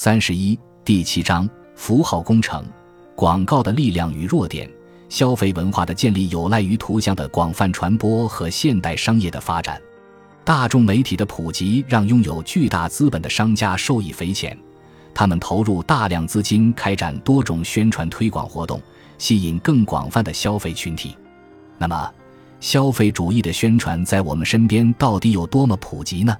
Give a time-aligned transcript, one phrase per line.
[0.00, 2.64] 三十一第七章符号工程。
[3.16, 4.70] 广告的力量与弱点
[5.08, 9.82] 消费文化的建立有赖于图像的广泛传播和现代商业的发展。
[10.44, 14.56] 大众媒体的普及让拥有巨大资本的商家受益匪浅
[15.12, 18.80] 他们投入大量资金开展多种宣传推广活动
[19.18, 21.16] 吸引更广泛的消费群体。
[21.76, 22.08] 那么
[22.60, 26.36] 消费主义的宣传在我们身边到底有多么普及呢？